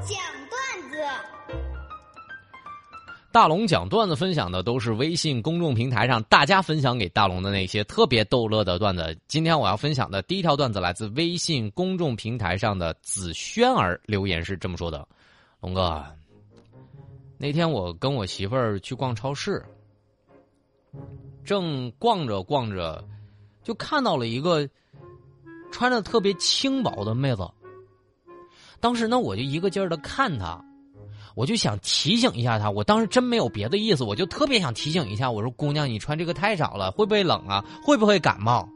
[0.00, 0.18] 讲
[0.50, 0.96] 段子。
[3.32, 9.16] 大龙讲段子分享的都是微信公众平台上大家分享给大龙的那些特别逗乐的段子。
[9.28, 15.06] 今天我要分享的第一条段子来自微信公众平台上的子轩儿留言是这么说的
[15.60, 16.02] ：“龙哥，
[17.36, 19.62] 那天我跟我媳妇儿去逛超市，
[21.44, 23.04] 正逛着逛着，
[23.62, 24.66] 就看到了一个
[25.70, 27.46] 穿着特别轻薄的妹子。
[28.80, 30.62] 当时呢，我就一个劲儿的看她。”
[31.36, 37.62] 我就想提醒一下她，我当时真没有别的意思，我就特别想提醒一下，我说：“姑娘，你穿这个太少了，会不会冷啊？
[37.82, 38.66] 会不会感冒？”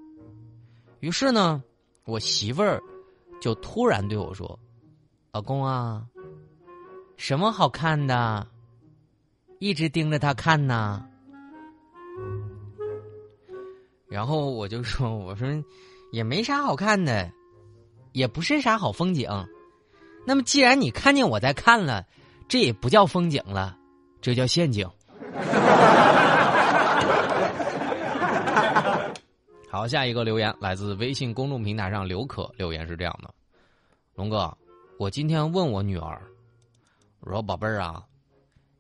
[1.01, 1.63] 于是呢，
[2.05, 2.79] 我媳妇儿
[3.41, 4.59] 就突然对我说
[5.33, 6.05] ：“老公啊，
[7.17, 8.47] 什么好看的？
[9.59, 11.03] 一直盯着他看呢。”
[14.07, 15.49] 然后我就说：“我说
[16.13, 17.33] 也没啥好看的，
[18.13, 19.31] 也不是啥好风景。
[20.27, 22.07] 那么既然你看见我在看了。”
[22.51, 23.79] 这也不叫风景了，
[24.21, 24.85] 这叫陷阱。
[29.71, 33.33] 好，下一个留言来自微信公众平台上刘可留言是这样的：
[34.17, 34.53] 龙哥，
[34.99, 36.21] 我今天问我女儿，
[37.21, 38.05] 我说宝贝儿啊，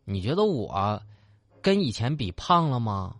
[0.04, 1.00] 你觉得我
[1.62, 3.14] 跟以前比胖了吗？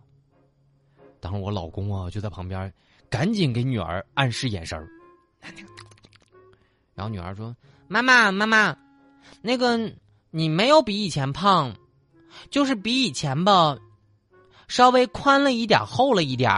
[1.21, 2.73] 当时我老公啊就在旁边，
[3.09, 4.85] 赶紧给女儿暗示眼神儿。
[6.93, 7.55] 然后女儿说
[7.91, 8.77] ：“妈妈，妈妈，
[9.41, 9.77] 那个。”
[10.33, 11.75] 你没有比以前胖，
[12.49, 13.77] 就是比以前吧，
[14.69, 16.49] 稍微宽了一点，厚了一点。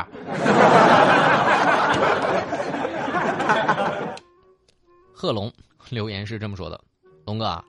[5.11, 5.51] 贺龙
[5.89, 6.79] 留言是这么说的
[7.25, 7.65] ：“龙哥，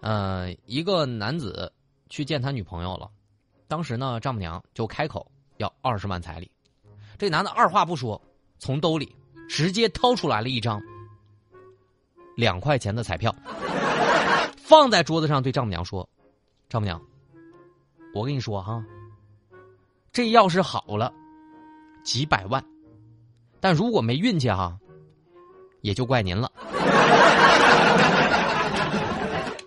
[0.00, 1.70] 呃，一个男子
[2.08, 3.10] 去见他女朋友了，
[3.68, 6.50] 当时呢，丈母娘就开口要二十万彩礼，
[7.18, 8.18] 这男的二话不说，
[8.58, 9.14] 从兜里
[9.46, 10.80] 直接掏出来了一张
[12.38, 13.34] 两块钱的彩票。”
[14.56, 16.08] 放在桌子上，对丈母娘说
[16.68, 17.00] ：“丈母娘，
[18.14, 18.84] 我跟你说哈，
[20.12, 21.10] 这要是好了，
[22.04, 22.62] 几百万；
[23.60, 24.78] 但如果没运气哈，
[25.80, 26.52] 也就怪您了。”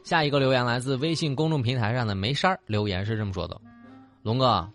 [0.04, 3.60] 下一个留言来自微信公众平台上的梅山留言是这么说的
[4.22, 4.70] ：“龙哥，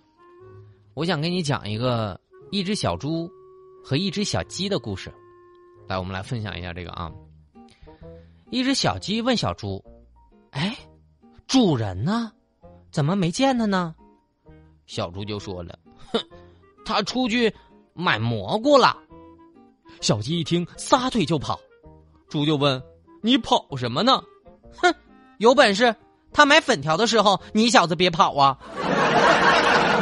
[0.95, 2.21] 我想给你讲一个
[2.51, 3.31] 一只小猪
[3.85, 5.12] 和一只小鸡的故事。
[5.87, 7.12] 来，我们来分享一下这个啊。
[8.51, 9.83] 一只小鸡问小猪。”
[10.53, 10.77] 哎，
[11.47, 12.33] 主人呢？
[12.91, 13.95] 怎么没见他呢？
[14.87, 15.79] 小猪就说了
[16.12, 16.21] ：“哼，
[16.85, 17.53] 他出去
[17.93, 18.97] 买蘑菇了。”
[20.01, 21.59] 小鸡一听，撒腿就跑。
[22.29, 22.83] 猪就问
[23.23, 24.23] ：“你跑什么呢？”
[24.81, 24.95] 哼，
[25.39, 25.95] 有本事
[26.33, 28.59] 他买粉条的时候，你小子别跑啊！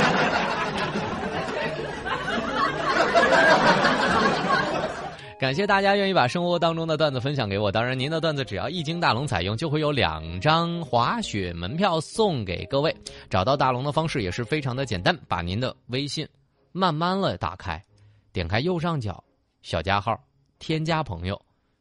[5.38, 7.70] 感谢大家愿意把生活当中的段子分享给我。
[7.70, 12.94] 当然，您的段子只要一经大龙采用，就会有两张滑雪门票送给各位。
[13.28, 16.26] 找到大龙的方式也是非常的简单，把您的微信
[16.72, 17.82] 慢慢的打开，
[18.32, 19.22] 点开右上角
[19.60, 20.18] 小加号，
[20.60, 21.38] 添加朋友，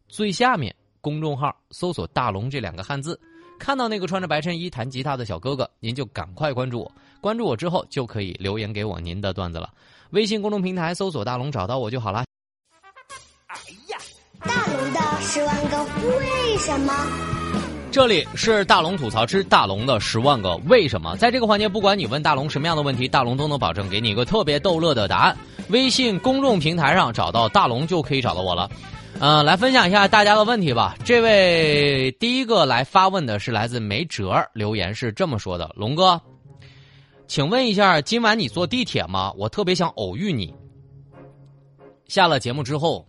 [0.09, 3.17] 最下面公众号搜索“大龙”这两个汉字，
[3.59, 6.91] 看到那个穿着白衬衣弹吉他的小哥哥，您就赶快关注我。
[7.21, 9.71] 关注我之后，就可以留言给我您的段子了。
[10.09, 12.25] 微信公众平台搜索“大龙”，找到我就好了。
[14.45, 15.83] 大龙的十万个
[16.17, 16.93] 为什么？
[17.91, 21.15] 这里是大龙吐槽之大龙的十万个为什么。
[21.17, 25.37] 在这个环节，不管你问大龙什么样的问题，大龙都能保证给你一个特别逗乐的答案。
[25.69, 28.69] 微信公众平台上找到大龙就可以找到我了。
[29.19, 30.95] 呃，来分享一下大家的问题吧。
[31.05, 36.19] 这位第一个来发问的是来自梅哲，留言是这么说的：龙哥，
[37.27, 39.31] 请问一下，今晚你坐地铁吗？
[39.37, 40.53] 我特别想偶遇你。
[42.07, 43.05] 下了节目之后。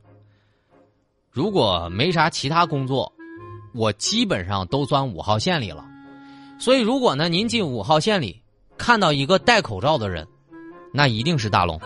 [1.34, 3.12] 如果没啥其他工作，
[3.74, 5.84] 我基本上都钻五号线里了。
[6.60, 8.40] 所以，如果呢您进五号线里
[8.78, 10.24] 看到一个戴口罩的人，
[10.92, 11.80] 那一定是大龙。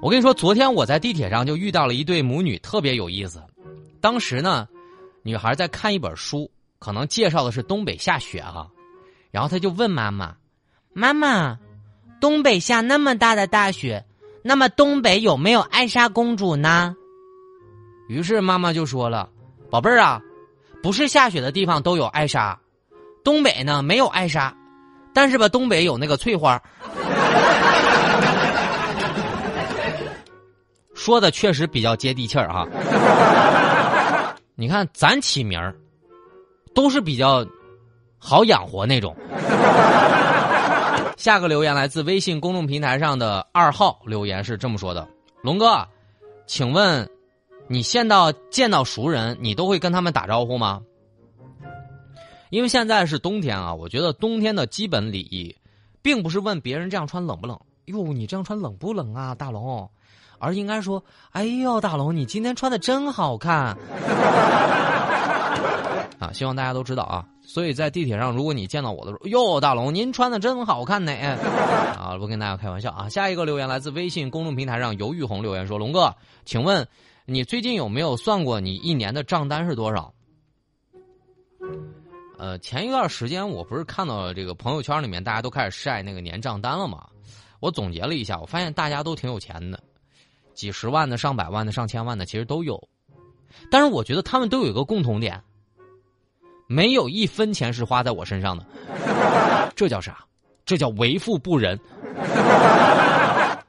[0.00, 3.42] 我跟你说，昨天我在地铁上就遇到了一对母女，特别有意思。
[4.00, 4.68] 当时呢，
[5.24, 8.68] 女孩在看一本书，可能介绍的是东北下雪哈，
[9.32, 10.36] 然后她就问妈妈
[10.94, 11.58] ：“妈妈，
[12.20, 14.04] 东北下那么大的大雪，
[14.44, 16.94] 那么东北有没有艾莎公主呢？”
[18.08, 19.28] 于是妈妈就说了
[19.70, 20.18] ：“宝贝儿啊，
[20.82, 22.58] 不是下雪的地方都有艾莎，
[23.22, 24.56] 东北呢没有艾莎，
[25.12, 26.58] 但是吧，东北有那个翠花。
[30.96, 32.66] ”说的确实比较接地气儿哈。
[34.54, 35.76] 你看咱起名儿
[36.74, 37.46] 都是比较
[38.18, 39.14] 好养活那种。
[41.18, 45.06] 下个留言来自微信公众平台上的二号留言是这么说的
[45.44, 45.86] ：“龙哥，
[46.46, 47.06] 请问。”
[47.68, 50.82] 你见到见到熟人，你都会跟他们打招呼吗？
[52.50, 55.54] 因为现在是冬天啊，我觉得冬天的基本礼仪，
[56.00, 59.90] 并不是问别人这样穿冷不冷，哟，你这样穿冷不冷啊，大龙，
[60.38, 63.76] 而应该说，哎呦，大龙，你今天穿的真好看。
[66.18, 67.26] 啊，希望大家都知道啊。
[67.42, 71.12] 所以在地铁上，如果你见到我的时候，哟，大龙，您穿的真好看呢。
[72.00, 73.10] 啊，不跟大家开玩笑啊。
[73.10, 76.14] 下一个留言来自微信公众平台上尤玉红留言说：“龙哥，
[76.46, 76.88] 请问
[77.30, 80.10] 你最近有没有算过你一年的账单是多少？”
[82.38, 87.06] 呃，前一段时间我不是看到这个朋友圈里面大家都开始晒那个年账单了吗？
[87.60, 89.78] 我总结了一下，我发现大家都挺有钱的，
[90.54, 92.82] 几十万的、上百万的、上千万的，其实都有。
[93.70, 95.38] 但是我觉得他们都有一个共同点。
[96.66, 98.64] 没有一分钱是花在我身上的，
[99.76, 100.24] 这叫啥？
[100.64, 101.78] 这叫为富不仁。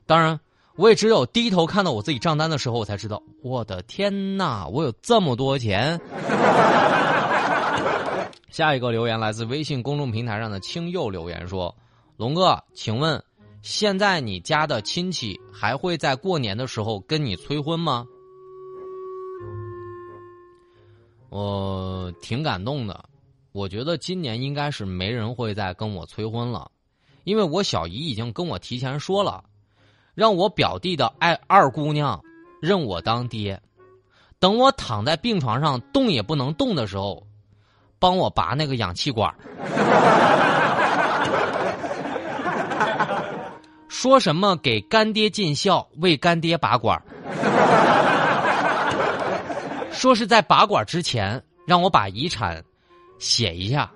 [0.06, 0.40] 当然，
[0.80, 6.00] 我也只有低头看到我自己账单的时候，我才知道，我的天哪，我有这么多钱。
[8.50, 11.76] 下一个留言来自微信公众平台上的青佑留言说
[12.16, 13.22] ：“龙哥，请问，
[13.62, 18.06] 现在你家的亲戚还会在过年的时候跟你催婚吗？”
[21.28, 23.04] 我挺感动的，
[23.52, 26.72] 我觉得今年应该是没人会再跟我催婚了，
[27.26, 29.44] 因为我小姨已经跟我提前说了，
[30.16, 32.22] 让我表弟的爱二姑娘
[32.62, 33.62] 认我当爹，
[34.40, 37.26] 等我躺在病床上动也不能动的时候，
[38.00, 39.34] 帮我拔那个氧气管
[43.88, 47.02] 说什么给干爹尽孝，为干爹拔管
[49.92, 52.64] 说是在拔管之前让我把遗产
[53.18, 53.92] 写一下，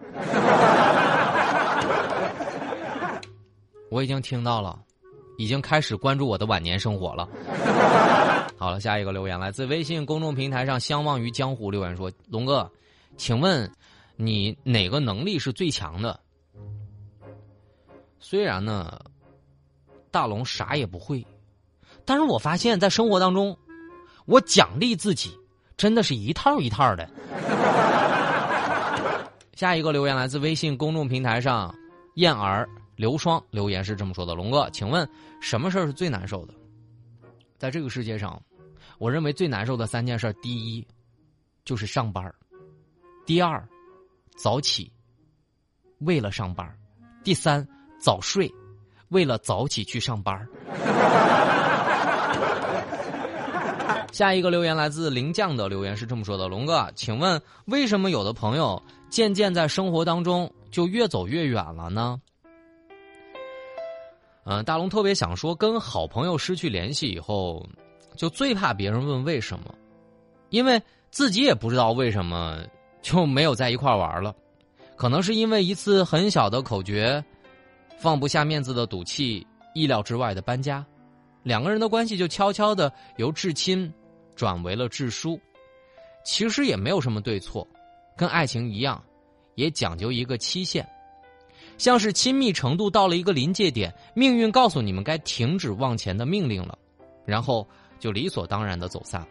[3.89, 4.77] 我已经听到了，
[5.38, 7.28] 已经开始关注我的晚年生活了。
[8.58, 12.72] 好了，下一个留言来自微信公众平台上“相忘于江湖”留言说：“龙哥，
[13.18, 13.70] 请问
[14.16, 16.20] 你哪个能力是最强的？”
[18.20, 19.00] 虽然呢，
[20.12, 21.26] 大龙啥也不会，
[22.06, 23.58] 但是我发现在生活当中，
[24.26, 25.38] 我奖励自己。
[25.76, 27.10] 真的是一套一套的。
[29.56, 31.74] 下一个留言来自微信公众平台上，
[32.16, 35.07] 燕儿刘双留言是这么说的：“龙哥，请问
[35.42, 36.54] 什么事儿是最难受的？
[37.57, 38.42] 在这个世界上，
[39.00, 40.86] 我认为最难受的三件事：第一，
[41.66, 42.30] 就是上班；
[43.25, 43.68] 第二，
[44.38, 44.92] 早起，
[46.00, 46.68] 为了上班；
[47.24, 47.68] 第三，
[48.00, 48.54] 早睡，
[49.10, 50.48] 为了早起去上班。”
[54.12, 58.80] 下一个留言来自林将的留言是这么说的：“龙哥，请问为什么有的朋友
[59.10, 62.22] 渐渐在生活当中就越走越远了呢？”
[64.45, 67.66] 嗯，大龙特别想说，跟好朋友失去联系以后，
[68.16, 69.74] 就最怕别人问为什么，
[70.50, 70.81] 因为
[71.12, 72.63] 自己也不知道为什么
[73.01, 74.36] 就没有在一块玩了，
[74.95, 77.24] 可能是因为一次很小的口诀，
[77.98, 80.86] 放不下面子的赌气，意料之外的搬家，
[81.44, 83.92] 两个人的关系就悄悄的由至亲。
[84.36, 85.39] 转为了至疏，
[86.25, 87.68] 其实也没有什么对错，
[88.18, 89.00] 跟爱情一样，
[89.54, 90.84] 也讲究一个期限。
[91.78, 96.78] 像是亲密程度到了一个临界点，命运告诉你们该停止往前的命令了，
[97.25, 97.68] 然后
[98.00, 99.28] 就理所当然的走散了。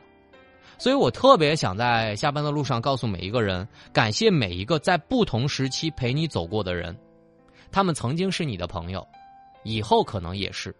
[0.79, 6.96] 所以我特别想在下班的路上告诉每一个人，感谢每一个在不同时期陪你走过的人，
[7.70, 9.06] 他们曾经是你的朋友，
[9.63, 10.75] 以后可能也是，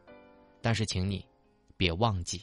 [0.61, 1.25] 但是请你
[1.76, 2.42] 别忘记。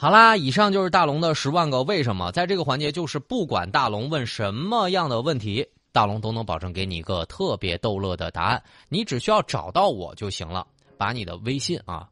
[0.00, 2.30] 好啦，以上就是大龙的十万个为什么。
[2.30, 8.62] 在这个环节，就是不管大龙问什么样的问题，大龙都能保证给你一个特别逗乐的答案。
[8.88, 10.64] 你只需要找到我就行了。
[10.96, 12.08] 把你的微信啊，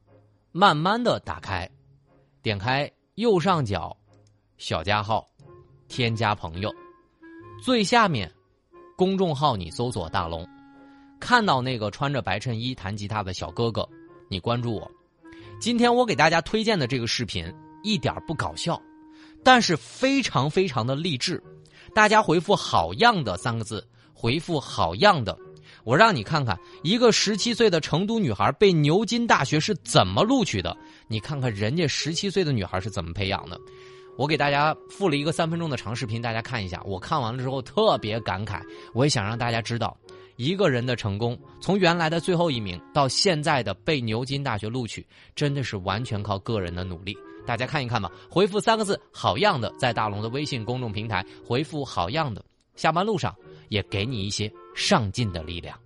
[0.50, 1.71] 慢慢的打开，
[2.43, 3.97] 点开右上角
[4.59, 5.25] 小加号，
[5.87, 6.75] 添加朋友，
[7.62, 8.28] 最下面
[8.97, 10.45] 公众号你搜索大龙，
[11.21, 13.88] 看到那个穿着白衬衣弹吉他的小哥哥，
[14.28, 14.90] 你关注我。
[15.61, 17.45] 今天我给大家推荐的这个视频。
[17.87, 18.83] 一点不搞笑，
[19.45, 21.40] 但是非常非常的励志。
[21.95, 25.38] 大家回复“好样的”三个字，回复“好样的”，
[25.85, 30.76] 我让你看看一个十七岁的成都女孩被牛津大学是怎么录取的。
[31.07, 33.57] 你看看人家十七岁的女孩是怎么培养的。
[34.19, 36.83] 我给大家附了一个三分钟的长视频，大家看一下。
[36.85, 38.61] 我看完了之后特别感慨，
[38.95, 39.97] 我也想让大家知道，
[40.37, 47.16] 一个人的成功，从原来的最后一名到现在的被牛津大学录取，真的是完全靠个人的努力。
[47.47, 53.35] 大家看一看吧，回复三个字“好样的”在大龙的微信公众平台回复“好样的”，下班路上
[53.69, 55.79] 也给你一些上进的力量。